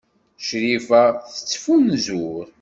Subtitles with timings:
[0.45, 2.45] Crifa ad tettfunzur.